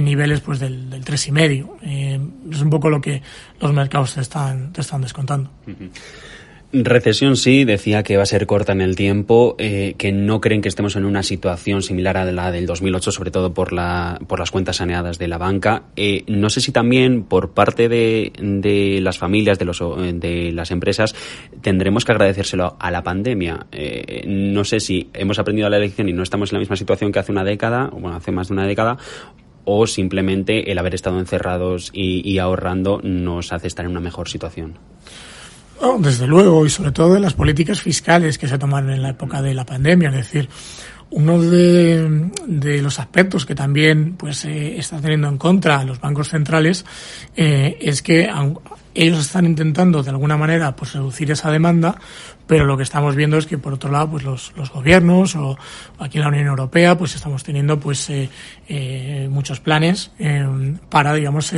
niveles 0.05 0.41
pues 0.41 0.61
del, 0.61 0.91
del 0.91 1.05
tres 1.05 1.27
y 1.29 1.33
medio. 1.33 1.77
Eh, 1.83 2.21
es 2.51 2.61
un 2.61 2.71
poco 2.71 2.91
lo 2.91 3.01
que 3.01 3.23
los 3.61 3.73
mercados 3.73 4.15
te 4.15 4.21
están 4.21 4.73
te 4.73 4.83
están 4.83 5.03
descontando. 5.03 5.51
Recesión 6.71 7.37
sí, 7.37 7.65
decía 7.65 8.03
que 8.03 8.19
va 8.19 8.25
a 8.25 8.27
ser 8.27 8.47
corta 8.47 8.73
en 8.73 8.83
el 8.83 8.95
tiempo, 8.95 9.57
eh, 9.59 9.95
que 9.97 10.13
no 10.13 10.43
creen 10.43 10.61
que 10.61 10.69
estemos 10.69 10.97
en 10.97 11.07
una 11.07 11.23
situación 11.23 11.81
similar 11.81 12.19
a 12.19 12.31
la 12.31 12.53
del 12.53 12.67
2008, 12.67 13.11
sobre 13.11 13.31
todo 13.31 13.55
por, 13.55 13.73
la, 13.73 14.21
por 14.27 14.39
las 14.39 14.51
cuentas 14.51 14.77
saneadas 14.77 15.19
de 15.19 15.29
la 15.29 15.39
banca. 15.39 15.85
Eh, 15.97 16.25
no 16.27 16.51
sé 16.51 16.61
si 16.61 16.71
también 16.71 17.23
por 17.23 17.53
parte 17.53 17.89
de, 17.89 18.33
de 18.39 19.01
las 19.01 19.17
familias, 19.17 19.59
de, 19.59 19.65
los, 19.65 19.81
de 19.81 20.53
las 20.53 20.71
empresas, 20.71 21.15
tendremos 21.63 22.05
que 22.05 22.13
agradecérselo 22.13 22.77
a 22.79 22.91
la 22.91 23.03
pandemia. 23.03 23.67
Eh, 23.73 24.25
no 24.27 24.63
sé 24.65 24.81
si 24.81 25.09
hemos 25.15 25.39
aprendido 25.39 25.71
la 25.71 25.79
lección 25.79 26.11
y 26.11 26.13
no 26.13 26.23
estamos 26.23 26.53
en 26.53 26.57
la 26.57 26.61
misma 26.61 26.77
situación 26.77 27.13
que 27.13 27.19
hace 27.19 27.33
una 27.33 27.45
década, 27.45 27.89
o 27.95 27.99
bueno, 27.99 28.19
hace 28.19 28.31
más 28.31 28.49
de 28.49 28.53
una 28.53 28.67
década, 28.67 28.99
o 29.65 29.87
simplemente 29.87 30.71
el 30.71 30.77
haber 30.77 30.95
estado 30.95 31.19
encerrados 31.19 31.91
y 31.95 32.37
ahorrando 32.37 33.01
nos 33.03 33.55
hace 33.55 33.69
estar 33.69 33.87
en 33.87 33.93
una 33.93 34.01
mejor 34.01 34.29
situación. 34.29 34.75
Oh, 35.81 35.97
desde 36.01 36.27
luego, 36.27 36.67
y 36.67 36.71
sobre 36.71 36.91
todo 36.91 37.17
en 37.17 37.23
las 37.23 37.35
políticas 37.35 37.81
fiscales 37.81 38.37
que 38.37 38.49
se 38.49 38.59
tomaron 38.59 38.91
en 38.91 39.03
la 39.03 39.11
época 39.11 39.41
de 39.41 39.55
la 39.55 39.65
pandemia, 39.65 40.09
es 40.09 40.17
decir, 40.17 40.49
uno 41.11 41.41
de, 41.41 42.31
de 42.47 42.83
los 42.83 42.99
aspectos 42.99 43.47
que 43.47 43.55
también 43.55 44.15
pues 44.15 44.45
eh, 44.45 44.79
está 44.79 45.01
teniendo 45.01 45.29
en 45.29 45.39
contra 45.39 45.85
los 45.85 46.01
bancos 46.01 46.29
centrales 46.29 46.85
eh, 47.35 47.79
es 47.81 48.03
que 48.03 48.29
ellos 48.95 49.19
están 49.19 49.47
intentando 49.47 50.03
de 50.03 50.11
alguna 50.11 50.37
manera 50.37 50.77
pues 50.77 50.93
reducir 50.93 51.31
esa 51.31 51.51
demanda 51.51 51.97
pero 52.49 52.65
lo 52.65 52.77
que 52.77 52.83
estamos 52.83 53.15
viendo 53.15 53.37
es 53.37 53.47
que 53.47 53.59
por 53.59 53.75
otro 53.75 53.93
lado 53.93 54.11
pues 54.11 54.25
los, 54.25 54.53
gobiernos 54.73 55.37
o 55.37 55.57
aquí 55.99 56.19
en 56.19 56.25
la 56.25 56.29
Unión 56.31 56.47
Europea 56.49 56.99
pues 56.99 57.15
estamos 57.15 57.45
teniendo 57.45 57.79
pues 57.79 58.11
eh, 58.11 58.29
eh, 58.69 59.29
muchos 59.31 59.61
planes 59.61 60.11
eh, 60.19 60.75
para 60.89 61.15
digamos 61.15 61.55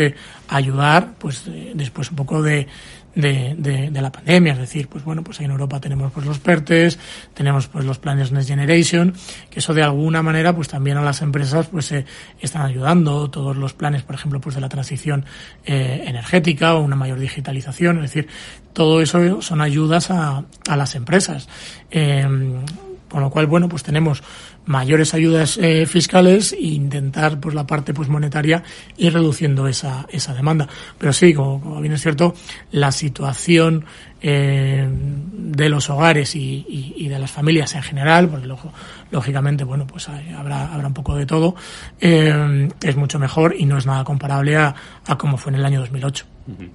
ayudar 0.49 1.15
pues 1.19 1.45
después 1.75 2.11
un 2.11 2.17
poco 2.17 2.43
de 2.43 2.67
de, 3.15 3.55
de, 3.57 3.91
de, 3.91 4.03
la 4.03 4.13
pandemia, 4.13 4.53
es 4.53 4.59
decir, 4.59 4.89
pues 4.89 5.05
bueno, 5.05 5.23
pues 5.23 5.41
en 5.41 5.51
Europa 5.51 5.81
tenemos 5.81 6.13
pues 6.13 6.27
los 6.27 6.39
PERTES, 6.39 6.99
tenemos 7.35 7.67
pues 7.67 7.85
los 7.85 7.99
planes 7.99 8.33
Next 8.33 8.49
Generation, 8.49 9.15
que 9.51 9.59
eso 9.59 9.75
de 9.75 9.83
alguna 9.83 10.23
manera 10.23 10.55
pues 10.55 10.69
también 10.69 10.97
a 10.97 11.03
las 11.03 11.23
empresas 11.23 11.69
pues 11.69 11.91
eh, 11.93 12.05
están 12.41 12.63
ayudando, 12.63 13.31
todos 13.31 13.57
los 13.57 13.75
planes, 13.75 14.03
por 14.03 14.15
ejemplo, 14.15 14.41
pues 14.41 14.55
de 14.55 14.61
la 14.61 14.69
transición 14.69 15.25
eh, 15.65 16.05
energética 16.07 16.75
o 16.75 16.81
una 16.81 16.97
mayor 16.97 17.19
digitalización, 17.19 17.97
es 17.97 18.03
decir, 18.03 18.29
todo 18.73 19.01
eso 19.01 19.43
son 19.43 19.61
ayudas 19.61 20.11
a, 20.11 20.45
a 20.69 20.77
las 20.77 20.95
empresas. 20.95 21.49
Eh, 21.91 22.27
con 23.11 23.21
lo 23.23 23.29
cual, 23.29 23.47
bueno, 23.47 23.69
pues 23.69 23.83
tenemos 23.83 24.23
mayores 24.67 25.13
ayudas 25.15 25.59
eh, 25.59 25.85
fiscales 25.85 26.53
e 26.53 26.61
intentar 26.61 27.41
pues 27.41 27.55
la 27.55 27.67
parte 27.67 27.93
pues 27.93 28.09
monetaria 28.09 28.63
ir 28.97 29.13
reduciendo 29.13 29.67
esa, 29.67 30.07
esa 30.11 30.33
demanda. 30.33 30.69
Pero 30.97 31.13
sí, 31.13 31.35
como, 31.35 31.61
como 31.61 31.81
bien 31.81 31.93
es 31.93 32.01
cierto, 32.01 32.35
la 32.71 32.93
situación 32.93 33.85
eh, 34.23 34.89
de 34.89 35.69
los 35.69 35.91
hogares 35.91 36.37
y, 36.37 36.65
y, 36.69 36.95
y, 36.97 37.09
de 37.09 37.19
las 37.19 37.31
familias 37.31 37.75
en 37.75 37.83
general, 37.83 38.29
porque 38.29 38.49
lógicamente, 39.11 39.65
bueno, 39.65 39.87
pues 39.87 40.09
habrá, 40.09 40.73
habrá 40.73 40.87
un 40.87 40.95
poco 40.95 41.17
de 41.17 41.27
todo, 41.27 41.57
eh, 42.01 42.69
es 42.83 42.97
mucho 42.97 43.19
mejor 43.19 43.57
y 43.59 43.67
no 43.67 43.77
es 43.77 43.87
nada 43.87 44.05
comparable 44.05 44.57
a, 44.57 44.75
a 45.07 45.19
como 45.19 45.37
fue 45.37 45.53
en 45.53 45.59
el 45.59 45.65
año 45.65 45.81
2008. 45.81 46.27
Uh 46.47 46.53
-huh. 46.53 46.71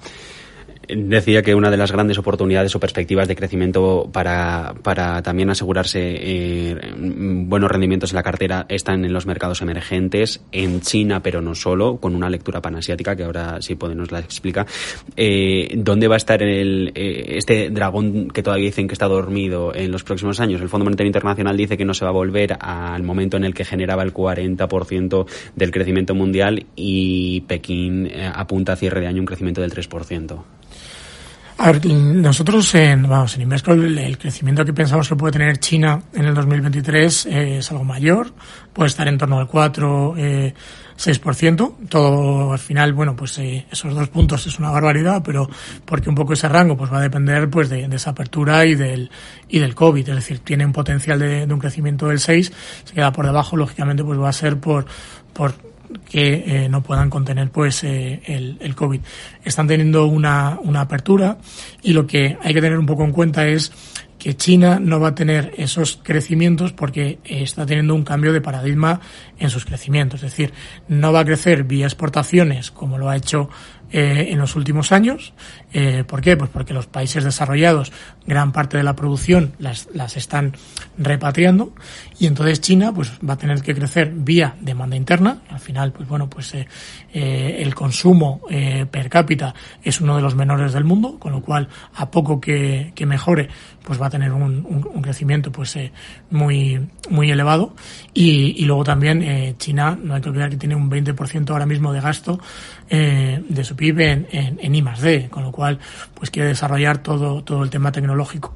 Decía 0.87 1.41
que 1.41 1.55
una 1.55 1.71
de 1.71 1.77
las 1.77 1.91
grandes 1.91 2.17
oportunidades 2.17 2.75
o 2.75 2.79
perspectivas 2.79 3.27
de 3.27 3.35
crecimiento 3.35 4.09
para, 4.11 4.75
para 4.83 5.21
también 5.21 5.49
asegurarse 5.49 5.99
eh, 6.01 6.93
buenos 6.97 7.71
rendimientos 7.71 8.11
en 8.11 8.15
la 8.15 8.23
cartera 8.23 8.65
están 8.69 9.05
en 9.05 9.13
los 9.13 9.25
mercados 9.25 9.61
emergentes, 9.61 10.41
en 10.51 10.81
China, 10.81 11.21
pero 11.21 11.41
no 11.41 11.55
solo, 11.55 11.97
con 11.97 12.15
una 12.15 12.29
lectura 12.29 12.61
panasiática 12.61 13.15
que 13.15 13.23
ahora 13.23 13.61
sí 13.61 13.75
puede 13.75 13.95
nos 13.95 14.11
la 14.11 14.19
explica. 14.19 14.65
Eh, 15.15 15.73
¿Dónde 15.75 16.07
va 16.07 16.15
a 16.15 16.17
estar 16.17 16.41
el, 16.43 16.91
eh, 16.95 17.37
este 17.37 17.69
dragón 17.69 18.29
que 18.29 18.43
todavía 18.43 18.65
dicen 18.65 18.87
que 18.87 18.93
está 18.93 19.07
dormido 19.07 19.73
en 19.73 19.91
los 19.91 20.03
próximos 20.03 20.39
años? 20.39 20.61
El 20.61 20.69
Fondo 20.69 20.85
Monetario 20.85 21.07
Internacional 21.07 21.57
dice 21.57 21.77
que 21.77 21.85
no 21.85 21.93
se 21.93 22.05
va 22.05 22.09
a 22.09 22.13
volver 22.13 22.57
al 22.59 23.03
momento 23.03 23.37
en 23.37 23.45
el 23.45 23.53
que 23.53 23.65
generaba 23.65 24.03
el 24.03 24.13
40% 24.13 25.25
del 25.55 25.71
crecimiento 25.71 26.13
mundial 26.15 26.65
y 26.75 27.41
Pekín 27.41 28.07
eh, 28.07 28.29
apunta 28.33 28.73
a 28.73 28.75
cierre 28.75 29.01
de 29.01 29.07
año 29.07 29.21
un 29.21 29.25
crecimiento 29.25 29.61
del 29.61 29.71
3%. 29.71 30.43
A 31.57 31.71
ver, 31.71 31.85
nosotros 31.85 32.75
en, 32.75 33.03
vamos, 33.03 33.35
en 33.35 33.43
Invesco 33.43 33.71
el, 33.71 33.97
el, 33.97 34.17
crecimiento 34.17 34.65
que 34.65 34.73
pensamos 34.73 35.07
que 35.07 35.15
puede 35.15 35.31
tener 35.31 35.57
China 35.57 36.01
en 36.13 36.25
el 36.25 36.33
2023 36.33 37.25
eh, 37.27 37.57
es 37.59 37.71
algo 37.71 37.85
mayor, 37.85 38.33
puede 38.73 38.87
estar 38.87 39.07
en 39.07 39.17
torno 39.17 39.39
al 39.39 39.47
4, 39.47 40.15
eh, 40.17 40.53
6%. 40.97 41.75
Todo 41.87 42.51
al 42.51 42.59
final, 42.59 42.91
bueno, 42.91 43.15
pues 43.15 43.37
eh, 43.37 43.65
esos 43.71 43.95
dos 43.95 44.09
puntos 44.09 44.45
es 44.47 44.59
una 44.59 44.69
barbaridad, 44.69 45.21
pero 45.23 45.49
porque 45.85 46.09
un 46.09 46.15
poco 46.15 46.33
ese 46.33 46.49
rango 46.49 46.75
pues 46.75 46.91
va 46.91 46.97
a 46.97 47.01
depender 47.01 47.49
pues 47.49 47.69
de, 47.69 47.87
de 47.87 47.95
esa 47.95 48.09
apertura 48.09 48.65
y 48.65 48.75
del 48.75 49.09
y 49.47 49.59
del 49.59 49.75
COVID, 49.75 50.09
es 50.09 50.15
decir, 50.15 50.39
tiene 50.39 50.65
un 50.65 50.73
potencial 50.73 51.19
de, 51.19 51.47
de 51.47 51.53
un 51.53 51.59
crecimiento 51.59 52.07
del 52.07 52.19
6, 52.19 52.51
se 52.83 52.93
queda 52.93 53.13
por 53.13 53.25
debajo, 53.25 53.55
lógicamente 53.55 54.03
pues 54.03 54.19
va 54.19 54.27
a 54.27 54.33
ser 54.33 54.59
por 54.59 54.85
por 55.31 55.53
que 56.09 56.43
eh, 56.45 56.69
no 56.69 56.81
puedan 56.81 57.09
contener 57.09 57.49
pues 57.49 57.83
eh, 57.83 58.21
el, 58.25 58.57
el 58.59 58.75
COVID. 58.75 58.99
Están 59.43 59.67
teniendo 59.67 60.05
una, 60.05 60.59
una 60.61 60.81
apertura 60.81 61.37
y 61.81 61.93
lo 61.93 62.05
que 62.05 62.37
hay 62.41 62.53
que 62.53 62.61
tener 62.61 62.77
un 62.77 62.85
poco 62.85 63.03
en 63.03 63.11
cuenta 63.11 63.47
es 63.47 63.71
que 64.17 64.35
China 64.35 64.79
no 64.79 64.99
va 64.99 65.09
a 65.09 65.15
tener 65.15 65.53
esos 65.57 65.99
crecimientos 66.01 66.73
porque 66.73 67.19
está 67.23 67.65
teniendo 67.65 67.93
un 67.93 68.03
cambio 68.03 68.33
de 68.33 68.41
paradigma 68.41 68.99
en 69.37 69.49
sus 69.49 69.65
crecimientos. 69.65 70.23
Es 70.23 70.31
decir, 70.31 70.53
no 70.87 71.13
va 71.13 71.19
a 71.19 71.25
crecer 71.25 71.63
vía 71.63 71.85
exportaciones 71.85 72.71
como 72.71 72.97
lo 72.97 73.09
ha 73.09 73.17
hecho 73.17 73.49
eh, 73.97 74.33
en 74.33 74.39
los 74.39 74.57
últimos 74.57 74.91
años. 74.91 75.31
Eh, 75.71 76.03
¿Por 76.05 76.19
qué? 76.19 76.35
Pues 76.35 76.49
porque 76.49 76.73
los 76.73 76.85
países 76.85 77.23
desarrollados, 77.23 77.93
gran 78.27 78.51
parte 78.51 78.75
de 78.75 78.83
la 78.83 78.93
producción 78.93 79.53
las, 79.57 79.87
las 79.93 80.17
están 80.17 80.51
repatriando 80.97 81.73
y 82.19 82.27
entonces 82.27 82.59
China 82.59 82.91
pues 82.93 83.13
va 83.25 83.35
a 83.35 83.37
tener 83.37 83.61
que 83.61 83.73
crecer 83.73 84.11
vía 84.13 84.57
demanda 84.59 84.97
interna. 84.97 85.43
Al 85.49 85.61
final, 85.61 85.93
pues 85.93 86.09
bueno, 86.09 86.29
pues 86.29 86.53
eh, 86.55 86.65
el 87.13 87.73
consumo 87.73 88.41
per 88.91 89.09
cápita 89.09 89.55
es 89.81 90.01
uno 90.01 90.17
de 90.17 90.21
los 90.21 90.35
menores 90.35 90.73
del 90.73 90.83
mundo, 90.83 91.17
con 91.17 91.31
lo 91.31 91.41
cual 91.41 91.69
a 91.93 92.11
poco 92.11 92.41
que, 92.41 92.91
que 92.95 93.05
mejore, 93.05 93.47
pues 93.81 94.01
va 94.01 94.07
a 94.07 94.09
tener 94.09 94.33
un, 94.33 94.65
un, 94.65 95.01
crecimiento 95.01 95.51
pues 95.51 95.77
muy 96.31 96.85
muy 97.09 97.31
elevado 97.31 97.75
y, 98.13 98.65
luego 98.65 98.83
también 98.83 99.55
China 99.57 99.97
no 100.01 100.15
hay 100.15 100.21
que 100.21 100.29
olvidar 100.29 100.49
que 100.49 100.57
tiene 100.57 100.75
un 100.75 100.89
20% 100.89 101.49
ahora 101.51 101.65
mismo 101.65 101.93
de 101.93 102.01
gasto 102.01 102.39
de 102.89 103.63
su 103.63 103.75
PIB 103.75 103.84
en, 103.89 104.27
en, 104.31 104.59
en 104.61 104.75
I 104.75 104.81
más 104.81 105.01
D, 105.01 105.27
con 105.29 105.43
lo 105.43 105.51
cual 105.51 105.79
pues 106.13 106.29
quiere 106.29 106.49
desarrollar 106.49 106.99
todo 106.99 107.43
todo 107.43 107.63
el 107.63 107.69
tema 107.69 107.91
tecnológico. 107.91 108.55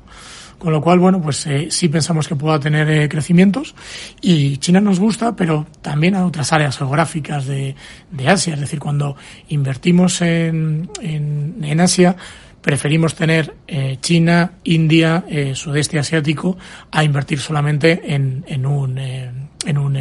Con 0.60 0.74
lo 0.74 0.82
cual, 0.82 1.00
bueno, 1.00 1.22
pues 1.22 1.48
eh, 1.48 1.68
sí 1.72 1.88
pensamos 1.88 2.28
que 2.28 2.36
pueda 2.36 2.60
tener 2.60 2.90
eh, 2.90 3.08
crecimientos 3.08 3.76
y 4.20 4.58
China 4.58 4.82
nos 4.82 5.00
gusta, 5.00 5.34
pero 5.34 5.66
también 5.82 6.16
a 6.16 6.26
otras 6.26 6.52
áreas 6.52 6.78
geográficas 6.78 7.46
de, 7.46 7.76
de 8.12 8.28
Asia. 8.28 8.56
Es 8.56 8.60
decir, 8.60 8.78
cuando 8.78 9.16
invertimos 9.48 10.22
en, 10.22 10.90
en, 11.02 11.64
en 11.64 11.80
Asia, 11.80 12.18
preferimos 12.62 13.16
tener 13.16 13.56
eh, 13.70 14.00
China, 14.02 14.52
India, 14.66 15.24
eh, 15.30 15.56
sudeste 15.56 15.98
asiático 15.98 16.58
a 16.92 17.06
invertir 17.06 17.40
solamente 17.40 18.14
en, 18.14 18.44
en 18.46 18.66
un, 18.66 18.98
en 18.98 19.78
un 19.78 19.96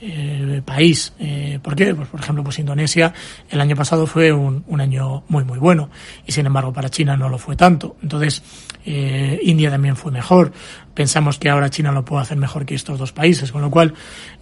eh, 0.00 0.62
país. 0.64 1.12
Eh, 1.18 1.58
¿Por 1.62 1.76
qué? 1.76 1.94
Pues, 1.94 2.08
por 2.08 2.20
ejemplo, 2.20 2.42
pues 2.44 2.58
Indonesia 2.58 3.12
el 3.50 3.60
año 3.60 3.76
pasado 3.76 4.06
fue 4.06 4.32
un, 4.32 4.64
un, 4.66 4.80
año 4.80 5.24
muy, 5.28 5.44
muy 5.44 5.58
bueno 5.58 5.90
y 6.26 6.32
sin 6.32 6.46
embargo 6.46 6.72
para 6.72 6.88
China 6.88 7.16
no 7.16 7.28
lo 7.28 7.38
fue 7.38 7.56
tanto. 7.56 7.96
Entonces, 8.02 8.42
eh, 8.84 9.38
India 9.42 9.70
también 9.70 9.96
fue 9.96 10.10
mejor. 10.12 10.52
Pensamos 11.00 11.38
que 11.38 11.48
ahora 11.48 11.70
China 11.70 11.92
lo 11.92 12.04
puede 12.04 12.20
hacer 12.20 12.36
mejor 12.36 12.66
que 12.66 12.74
estos 12.74 12.98
dos 12.98 13.10
países, 13.10 13.50
con 13.52 13.62
lo 13.62 13.70
cual 13.70 13.94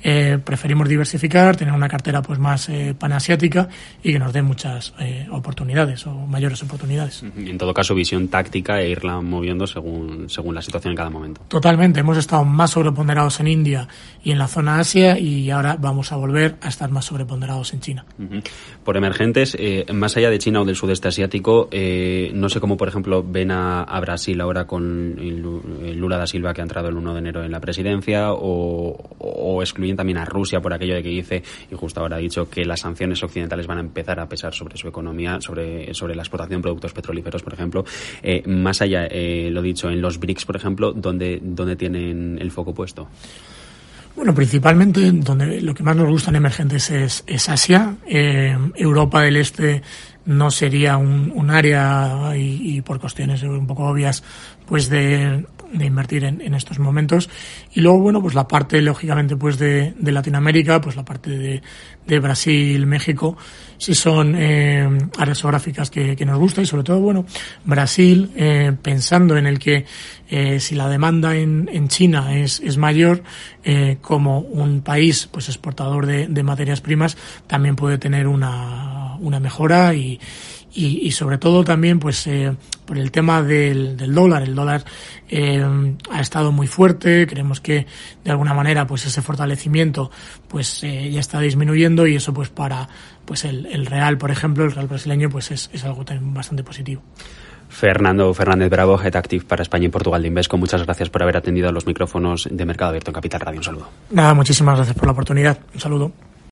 eh, 0.03 0.41
preferimos 0.45 0.89
diversificar, 0.89 1.55
tener 1.55 1.73
una 1.73 1.89
cartera 1.89 2.21
pues 2.21 2.41
más 2.41 2.69
eh, 2.69 2.97
panasiática 2.99 3.69
y 4.03 4.13
que 4.13 4.19
nos 4.19 4.33
dé 4.33 4.43
muchas 4.43 4.93
eh, 4.99 5.29
oportunidades 5.31 6.05
o 6.09 6.13
mayores 6.13 6.61
oportunidades. 6.65 7.23
En 7.23 7.57
todo 7.59 7.73
caso, 7.73 7.95
visión 7.95 8.27
táctica 8.27 8.81
e 8.81 8.91
irla 8.91 9.21
moviendo 9.21 9.69
según, 9.69 10.29
según 10.29 10.57
la 10.57 10.61
situación 10.61 10.91
en 10.91 10.97
cada 10.97 11.11
momento. 11.11 11.43
Totalmente. 11.47 12.01
Hemos 12.01 12.19
estado 12.19 12.45
más 12.45 12.73
sobreponderados 12.73 13.39
en 13.39 13.47
India 13.47 13.87
y 14.25 14.33
en 14.33 14.39
la 14.39 14.49
zona 14.49 14.81
Asia 14.81 15.17
y 15.17 15.53
ahora 15.53 15.77
vamos 15.79 16.11
a 16.11 16.17
volver 16.17 16.57
a 16.61 16.71
estar 16.71 16.91
más 16.91 17.05
sobreponderados 17.05 17.73
en 17.73 17.79
China. 17.81 18.05
Uh 18.19 18.23
-huh. 18.23 18.43
Por 18.83 18.97
emergentes, 18.97 19.57
más 19.93 20.17
allá 20.17 20.29
de 20.29 20.41
China 20.41 20.63
o 20.63 20.65
del 20.65 20.75
sudeste 20.75 21.07
asiático, 21.07 21.71
no 22.35 22.49
sé 22.49 22.59
cómo, 22.59 22.77
por 22.77 22.89
ejemplo, 22.89 23.25
ven 23.25 23.53
a, 23.53 23.85
a 23.85 24.01
Brasil 24.01 24.41
ahora 24.41 24.67
con 24.67 25.15
Lula 25.95 26.17
da 26.17 26.27
Silva 26.27 26.48
que 26.55 26.61
ha 26.61 26.65
entrado 26.65 26.89
el 26.89 26.97
1 26.97 27.13
de 27.15 27.19
enero 27.19 27.45
en 27.45 27.51
la 27.51 27.61
presidencia 27.61 28.33
o, 28.33 28.97
o, 29.19 29.63
excluyen 29.63 29.97
también 29.97 30.19
a 30.19 30.25
Rusia 30.25 30.61
por 30.61 30.73
aquello 30.73 30.95
de 30.95 31.03
que 31.03 31.09
dice, 31.09 31.43
y 31.71 31.75
justo 31.75 32.01
ahora 32.01 32.17
ha 32.17 32.21
dicho, 32.21 32.49
que 32.49 32.65
las 32.65 32.81
sanciones 32.81 33.23
occidentales 33.23 33.67
van 33.67 33.79
a 33.79 33.81
empezar 33.81 34.21
a 34.21 34.29
pesar 34.29 34.55
sobre 34.55 34.77
su 34.77 34.89
economía, 34.89 35.41
sobre, 35.41 35.93
sobre 35.95 36.15
la 36.15 36.23
exportación 36.23 36.61
de 36.61 36.63
productos 36.63 36.93
petrolíferos, 36.93 37.43
por 37.43 37.55
ejemplo. 37.55 37.85
Eh, 38.23 38.43
más 38.47 38.81
allá, 38.83 39.07
eh, 39.07 39.51
lo 39.51 39.63
dicho, 39.63 39.91
en 39.91 40.01
los 40.01 40.19
BRICS, 40.19 40.45
por 40.45 40.57
ejemplo, 40.57 40.93
¿dónde, 40.93 41.41
dónde 41.43 41.77
tienen 41.77 42.39
el 42.41 42.51
foco 42.51 42.75
puesto? 42.75 43.09
Bueno, 44.19 44.35
principalmente 44.35 45.13
donde 45.13 45.61
lo 45.61 45.75
que 45.75 45.85
más 45.85 45.95
nos 45.95 46.09
gustan 46.09 46.35
emergentes 46.35 46.91
es, 46.91 47.23
es 47.25 47.49
Asia. 47.49 47.95
Eh, 48.05 48.57
Europa 48.75 49.23
del 49.23 49.37
Este 49.37 49.81
no 50.29 50.51
sería 50.51 50.99
un, 50.99 51.33
un 51.35 51.51
área 51.51 52.37
y, 52.37 52.77
y, 52.77 52.83
por 52.83 53.01
cuestiones 53.01 53.43
un 53.43 53.67
poco 53.67 53.87
obvias 53.87 54.23
pues 54.67 54.91
de, 54.91 55.47
de 55.73 55.87
invertir 55.87 56.25
en, 56.25 56.43
en, 56.43 56.53
estos 56.53 56.79
momentos. 56.79 57.31
Y 57.73 57.81
luego 57.81 58.01
bueno 58.01 58.21
pues 58.21 58.35
la 58.35 58.47
parte 58.47 58.83
lógicamente 58.83 59.37
pues 59.37 59.59
de, 59.59 59.95
de 59.99 60.13
Latinoamérica 60.13 60.83
pues 60.83 60.97
la 60.97 61.05
parte 61.05 61.31
de, 61.31 61.63
de 62.07 62.19
Brasil 62.21 62.87
México 62.87 63.39
si 63.79 63.95
son 63.95 64.35
eh, 64.37 64.87
áreas 65.17 65.41
geográficas 65.41 65.89
que, 65.89 66.15
que, 66.15 66.27
nos 66.27 66.39
gusta 66.39 66.61
y 66.61 66.67
sobre 66.67 66.83
todo 66.83 67.01
bueno 67.01 67.25
Brasil 67.65 68.31
eh, 68.37 68.73
pensando 68.83 69.35
en 69.37 69.47
el 69.47 69.59
que 69.59 69.87
eh, 70.29 70.61
si 70.61 70.75
la 70.75 70.91
demanda 70.91 71.37
en, 71.37 71.71
en 71.73 71.89
China 71.89 72.37
es, 72.37 72.61
es 72.61 72.77
mayor 72.77 73.23
eh, 73.65 73.97
como 74.03 74.41
un 74.41 74.83
país 74.83 75.27
pues 75.31 75.49
exportador 75.49 76.05
de, 76.05 76.27
de 76.27 76.43
materias 76.43 76.83
primas 76.83 77.17
también 77.47 77.77
puede 77.77 77.97
tener 77.97 78.27
una, 78.27 78.98
una 79.21 79.41
mejora 79.41 79.95
y, 79.95 80.21
y, 80.73 81.07
y, 81.07 81.11
sobre 81.13 81.39
todo 81.39 81.65
también 81.65 81.99
pues 81.99 82.27
eh, 82.27 82.55
por 82.85 82.99
el 82.99 83.11
tema 83.11 83.43
del, 83.43 83.97
del 83.97 84.15
dólar 84.15 84.43
el 84.43 84.55
dólar 84.55 84.85
eh, 85.29 85.65
ha 86.11 86.21
estado 86.21 86.53
muy 86.53 86.67
fuerte 86.67 87.27
creemos 87.27 87.61
que 87.61 87.87
de 88.25 88.31
alguna 88.31 88.55
manera 88.55 88.87
pues 88.87 89.07
ese 89.07 89.23
fortalecimiento 89.23 90.11
pues 90.47 90.85
eh, 90.85 91.11
ya 91.11 91.21
está 91.21 91.41
disminuyendo 91.41 92.07
y 92.07 92.17
eso 92.17 92.33
pues 92.35 92.49
para 92.49 92.89
pues 93.25 93.45
el, 93.45 93.67
el 93.67 93.87
real 93.87 94.19
por 94.19 94.31
ejemplo 94.31 94.65
el 94.65 94.73
real 94.73 94.89
brasileño 94.89 95.31
pues 95.31 95.51
es, 95.51 95.71
es 95.73 95.85
algo 95.85 96.05
también 96.05 96.35
bastante 96.35 96.63
positivo 96.63 97.03
Fernando 97.69 98.33
Fernández 98.33 98.71
Bravo, 98.71 99.01
Head 99.01 99.17
Active 99.17 99.45
para 99.45 99.63
España 99.63 99.87
y 99.87 99.89
Portugal 99.89 100.23
de 100.23 100.29
Invesco. 100.29 100.57
Muchas 100.57 100.83
gracias 100.85 101.11
por 101.11 101.23
haber 101.23 101.37
atendido 101.37 101.69
a 101.69 101.73
los 101.73 101.87
micrófonos 101.87 102.49
de 102.51 102.65
Mercado 102.65 102.89
Abierto 102.91 103.11
en 103.11 103.15
Capital 103.15 103.41
Radio. 103.41 103.61
Un 103.61 103.65
saludo. 103.65 103.89
Nada, 104.11 104.35
muchísimas 104.35 104.77
gracias 104.77 104.97
por 104.97 105.07
la 105.07 105.13
oportunidad. 105.13 105.59
Un 105.75 105.81
saludo. 105.81 106.13